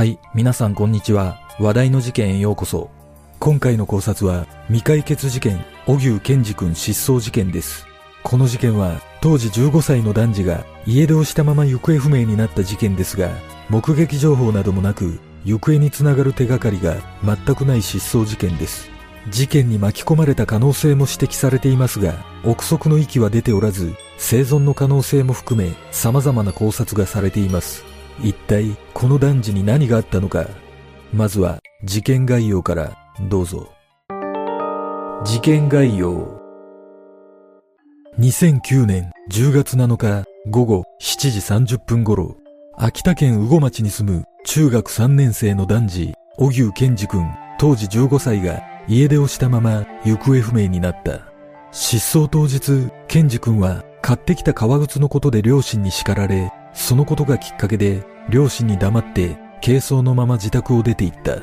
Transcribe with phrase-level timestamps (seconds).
[0.00, 1.38] はい、皆さんこんにちは。
[1.58, 2.88] 話題の事件へようこそ。
[3.38, 7.86] 今回の考察は、未解決事件、小牛健二君失踪事件です。
[8.22, 13.28] この事件は、当時15歳の男児が家出をしたまま行方不明になった事件ですが、
[13.68, 18.90] 目撃情報などもなく、行方につながる手がかりが全くない失踪事件です。
[19.28, 27.89] 事件に巻き込まれた可能性も指摘されていますが、憶測の域は出ておらず、生存の可能性も含め様々な考察がされています。
[28.22, 30.46] 一体この男児に何があったのか？
[31.12, 32.96] まずは事件概要から
[33.28, 33.72] どうぞ。
[35.24, 36.38] 事件概要。
[38.18, 42.36] 2009年10月7日午後7時30分頃、
[42.76, 47.26] 秋田県羽後町に住む中学3年生の男児、小牛健二君、
[47.58, 51.20] 当時15歳が家出をしたまま行方不明になった。
[51.72, 61.36] 失踪当日、健二君は買ってきた革靴のことで両親に叱られ、そのことがきっかけで両親に黙って軽装のまま自宅を出て行った。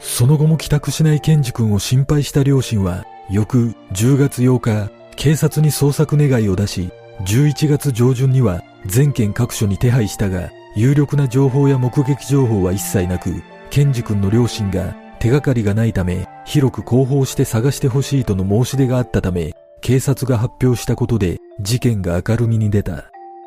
[0.00, 23.04] その後も帰宅しない健二君を心配した両親は、翌10月8日、警察に捜索願いを出し、11月上旬には全県各所に手配したが、有力な情報や目撃情報は一切なく、健二君の両親が手がかりがないため、広く広報して探してほしいとの申し出があったため、警察が発表したことで事件が明るみに出た。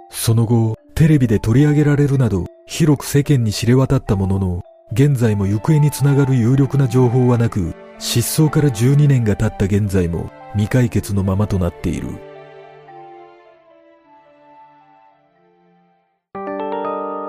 [0.10, 12.08] その後、テレビで取り上げられるなど、広く世間に知れ渡ったものの、現在も行方につながる有力な情報はなく、失踪から12年が経った現在も未解決のままとなっている。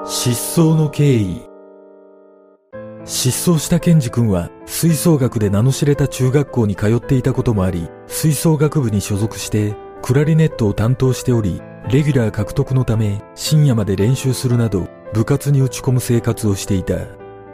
[0.06, 1.42] 失踪の経緯
[3.04, 16.94] 失踪したケンジ君は吹奏楽で名の知れた中学校に通っていたこともあり、吹奏楽部に所属してクラリネットを担当しており、レギュラー獲得のため深夜まで練習するなど部活に打ち込む生活をしていた。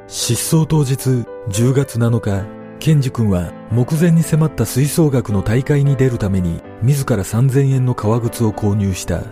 [0.09, 2.47] 失踪当日10月7日、
[2.79, 9.23] ケンジ君は目前に迫った吹奏楽の大会に出るために自ら3000円の革靴を購入した。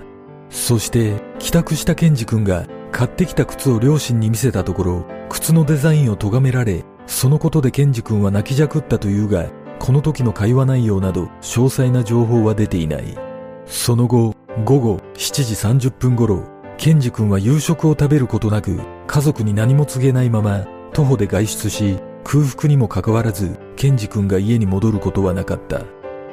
[0.50, 9.47] そして帰宅したケンジ君が買ってきた靴を両親に見せたところ、靴のデザインを咎められ、そのことでケンジ君は泣きじゃくったというが、
[9.78, 13.17] この時の会話内容など詳細な情報は出ていない。
[13.65, 14.34] その後、
[14.65, 16.43] 午後7時30分頃、
[16.77, 25.83] ケンジ君は夕食を食べることなく、家族に何も告げないまま、徒歩で外出し、空腹にもかかわらず、ケンジ君が家に戻ることはなかった。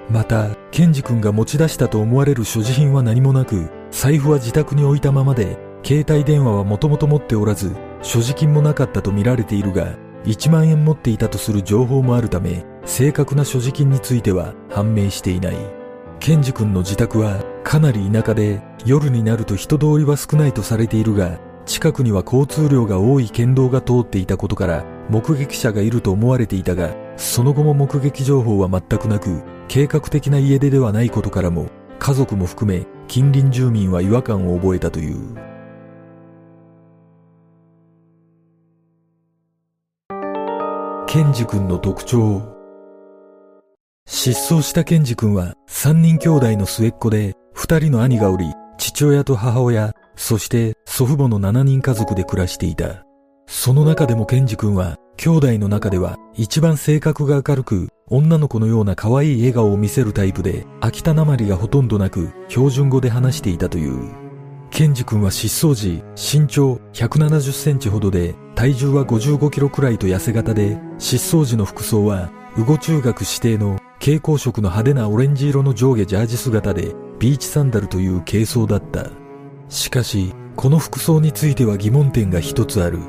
[0.10, 9.96] また、ケンジ君が持ち出したと思われる所持品は何もなく、財布は自宅に置いたままで、携帯電話はもともと持っておらず、所持金もなかったと見られているが、
[10.26, 15.56] 1万円持っていたとする情報もあるため、正確な所持金については判明していない。
[16.20, 31.68] ケンジ君の自宅はかなり田舎で、夜になると人通りは少ないとされているが、近くには交通量が多い県道が通っていたことから、目撃者がいると思われていたが、その後も目撃情報は全くなく、計画的な家出ではないことからも、
[32.00, 35.36] 家族も含め近隣住民は違和感を覚えたという。
[41.06, 42.56] ケンジ君の特徴
[44.06, 53.04] 失踪したケンジ君は三人兄弟の末っ子で二人の兄がおり父親と母親そして祖父母の7人家族で暮らしていた。
[53.48, 64.14] その中でもケンジ君は兄弟の中では一番性格が明るく女の子のような可愛い笑顔を見せるタイプで秋田なまりがほとんどなく標準語で話していたという。
[64.70, 79.10] ケンジ君は失踪時身長170センチほどで体重は55キロくらいと痩せ型で失踪時の服装は羽後中学指定の蛍光色の派手なオレンジ色の上下ジャージ姿でビーチサンダルという軽装だった
[79.70, 83.00] しかしこの服装については疑問点が一つある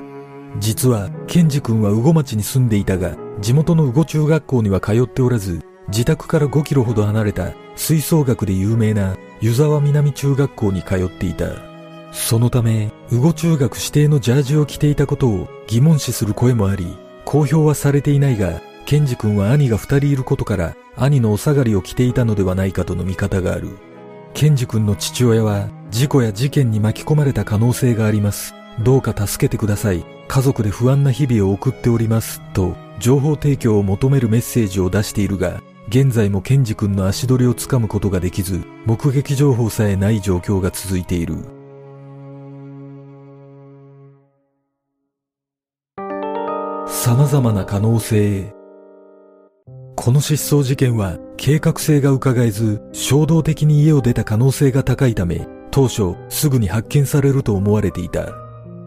[0.59, 11.47] 実はケンジ君は羽後町に住んでいたが地元の羽後中学校には通っておらず自宅から5キロほど離れた吹奏楽で有名な湯沢南中学校に通っていた。
[12.13, 23.69] そのため、羽後中学指定のジャージを着ていたことを疑問視する声もあり、公表はされていないが、ケンジ君は兄が二人いることから、兄のお下がりを着ていたのではないかとの見方がある。
[24.35, 28.55] ケンジ君の父親は、事故や事件に巻き込まれた可能性があります。
[28.81, 30.05] どうか助けてください。
[30.29, 32.41] 家族で不安な日々を送っております。
[32.53, 41.37] と、情報提供を求めるメッセージを出しているが、現在もケンジ君の足取りをつかむことができず、目撃情報さえない状況が続いている。
[46.87, 48.53] 様々な可能性。
[49.97, 58.35] この失踪事件は計画性が伺えず、衝動的に家を出た可能性が高いため、当初すぐに発見されると思われていた。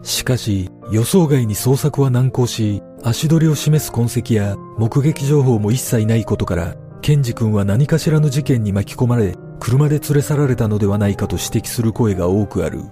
[0.02, 12.82] しかし、予想外に捜索は難航し、足取りを示す痕跡や目撃情報も一切ないことから、ケンジ君は何かしらの事件に巻き込まれ、車で連れ去られたのではないかと指摘する声が多くある。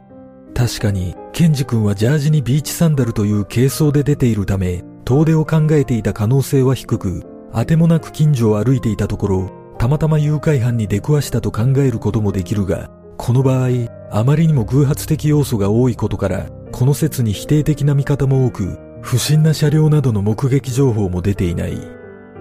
[0.54, 13.68] 確かに、ケンジ君はジャージにビーチサンダルという軽装で出ているため、遠出を考えていた可能性は低く、あてもなく近所を歩いていたところ、たまたま誘拐犯に出くわしたと考えることもできるが、この場合、
[14.10, 21.76] あまりにも偶発的要素が多いことから、この説に否定的な見方も多く、不審な車両などの目撃情報も出ていない。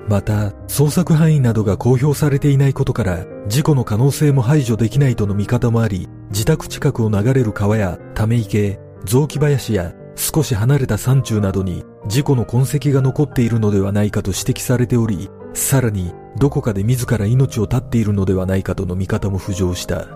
[0.07, 20.07] また、捜索範囲などが公表されていないことから、事故の可能性も排除できないとの見方もあり、自宅近くを流れる川やため池、雑木林や少し離れた山中などに事故の痕跡が残っているのではないかと指摘されており、さらにどこかで自ら命を絶っているのではないかとの見方も浮上した。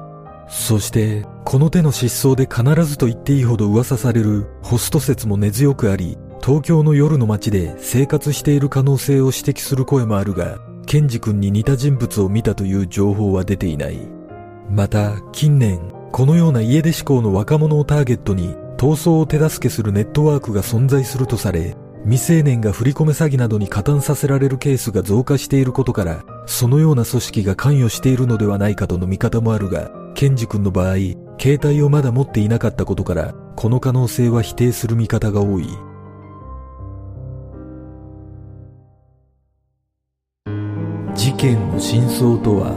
[0.47, 13.97] そして、この手の失踪で必ずと言っていいほど噂されるホスト説も根強くあり、東京の夜の街で生活している可能性を指摘する声もあるが、ケンジ君に似た人物を見たという情報は出ていない。
[14.69, 15.79] また、近年、
[16.11, 30.95] このような家出志向の若者をターゲットに逃走を手助けするネットワークが存在するとされ、未成年が振り込め詐欺などに加担させられるケースが増加していることから、そのような組織が関与しているのではないかとの見方もあるが、ケンジ君の場合、
[31.39, 35.67] 携帯をまだ持っていなかったことから、この可能性は否定する見方が多い。
[41.15, 42.75] 事件の真相とは？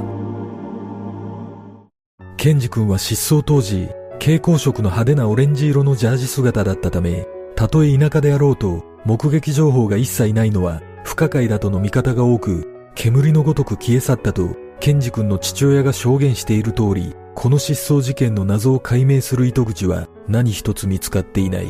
[2.36, 21.66] ケンジ君は失踪当時、蛍光色の派手なオレンジ色のジャージ姿だったため、たとえ田舎であろうと、目撃情報が一切ないのは不可解だとの見方が多く、煙のごとく消え去ったと、ケンジ君の父親が証言している通り、この失踪事件の謎を解明する糸口は何一つ見つかっていない。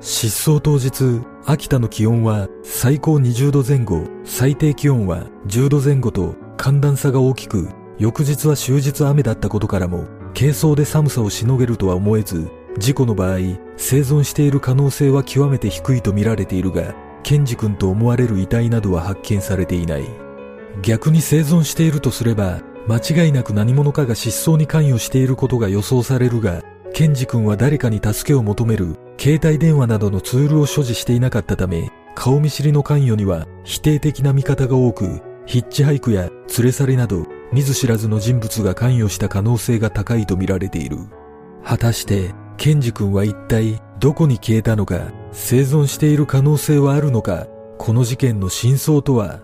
[0.00, 7.68] 失踪当日、秋田の気温は最高20度前後、最低気温は10度前後と寒暖差が大きく、
[7.98, 10.04] 翌日は終日雨だったことからも、
[10.38, 13.38] 軽装で寒さをしのげるとは思えず、事故の場合、
[13.78, 20.04] 生存している可能性は極めて低いと見られているが、ケンジ君と思われる遺体などは発見されていない。
[20.82, 26.62] 逆に生存しているとすれば、間違いなく何者かが失踪に関与していることが予想されるが、
[26.92, 36.28] ケンジ君は誰かに助けを求める携帯電話などのツールを所持していなかったため、顔見知りの関与には否定的な見方が多く、ヒッチハイクや
[36.58, 37.24] 連れ去りなど
[37.56, 40.98] 見ず知らずの人物が関与した可能性が高いと見られている。
[41.64, 47.46] 果たして、ケンジ君は一体どこに消えたのか、生存している可能性はあるのか、
[47.78, 49.40] この事件の真相とは？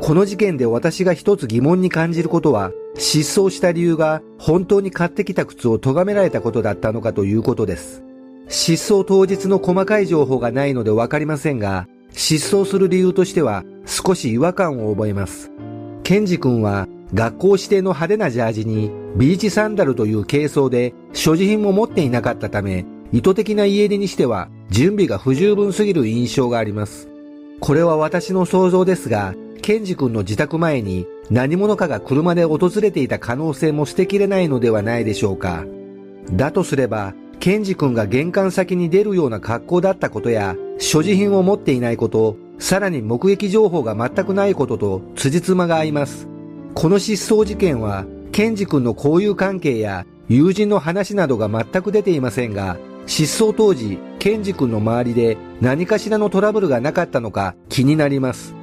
[0.00, 8.04] この事件で私が一つ疑問に感じることは、失踪した理由が本当に買ってきた靴を咎められたことだったのかということです。
[8.48, 15.50] 失踪当日の細かい情報がないのでわかりませんが、失踪する理由としては少し違和感を覚えます。
[16.02, 27.08] ケンジ君は学校指定の派手なジャージにビーチサンダルという軽装で所持品も持っていなかったため、意図的な家出にしては準備が不十分すぎる印象があります。
[27.60, 35.64] これは私の想像ですが、ケンジ君の自宅前に何者かが車で訪れていた可能性も捨てきれないのではないでしょうか。
[36.32, 46.28] だとすれば、ケンジ君が玄関先に出るような格好だったことや、所持品を持っていないこと、さらに目撃情報が全くないことと辻褄が合います。
[46.74, 52.76] この失踪事件は、ケンジ君の交友関係や友人の話などが全く出ていませんが、
[53.06, 58.54] 失踪当時、ケンジ君の周りで何かしらのトラブルがなかったのか気になります。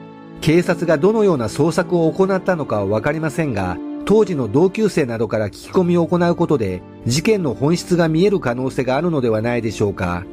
[0.41, 10.24] 警察がどのような捜索を行ったのかはわかりませんが、当時の同級生などから聞き込みを行うことで、事件の本質が見える可能性があるのではないでしょうか。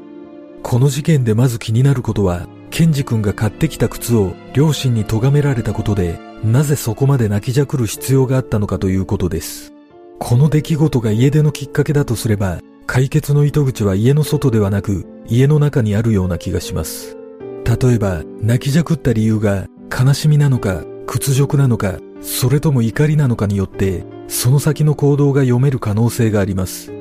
[0.62, 9.72] この事件でまず気になることは、ケンジ君が買ってきた靴を両親に咎められたことで、なぜそこまで泣きじゃくる必要があったのかということです。
[10.18, 17.16] この出来事が家出のきっかけだとすれば、解決の糸口は家の外ではなく、家の中にあるような気がします。
[17.64, 26.92] 例えば、泣きじゃくった理由が悲しみなのか、屈辱なのか、それとも怒りなのかによって、その先の行動が読める可能性があります。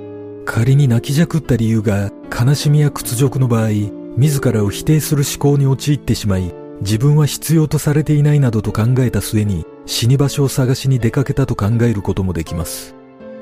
[0.46, 3.70] 仮に泣きじゃくった理由が悲しみや屈辱の場合、
[4.18, 12.96] 自らを否定する思考に陥ってしまい、自分は必要とされていないなどと考えた末に死に場所を探しに出かけたと考えることもできます。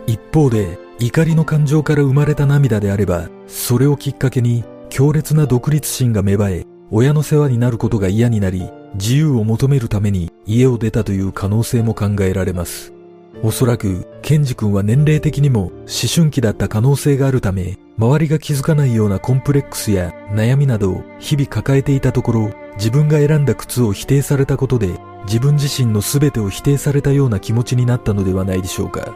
[0.06, 12.94] 一方で、怒りの感情から生まれた涙であれば、それをきっかけに強烈な独立心が芽生え、親の世話になることが嫌になり、自由を求めるために家を出たという可能性も考えられます。
[13.42, 15.74] おそらく、ケンジ君は年齢的にも思
[16.14, 24.90] 春期だった可能性があるため、周りが気づかないようなコンプレックスや悩みなどを日々抱えていたところ、自分が選んだ靴を否定されたことで、
[25.26, 29.16] 自分自身の全てを否定されたような気持ちになったのではないでしょうか。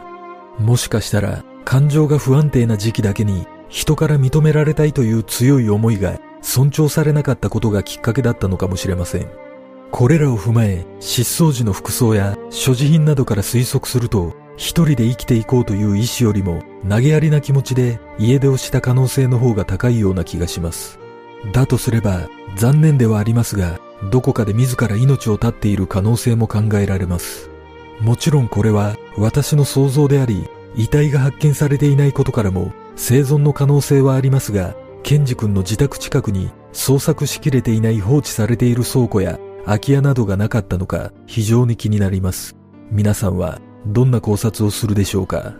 [0.58, 9.43] もしかしたら、感情が不安定な時期だけに、人から認められたいという強い思いが尊重されなかったことがきっかけだったのかもしれません。
[9.90, 20.98] これらを踏まえ、失踪時の服装や所持品などから推測すると、一人で生きていこうという意志よりも、投げやりな気持ちで家出をした可能性の方が高いような気がします。
[21.52, 27.50] だとすれば、残念ではありますが、どこかで自ら命を絶っている可能性も考えられます。
[28.00, 42.56] もちろんこれは私の想像であり、遺体が発見されていないことからも生存の可能性はありますが、ケンジ君の自宅近くに捜索しきれていない放置されている倉庫や空き家などがなかったのか非常に気になります。
[42.90, 45.54] 皆さんはどんな考察をするでしょうか？